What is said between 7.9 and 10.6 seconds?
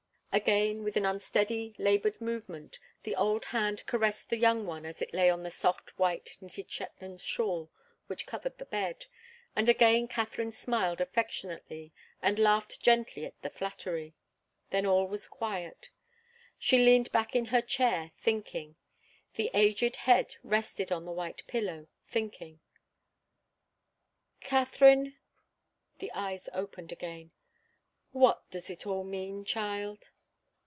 which covered the bed, and again Katharine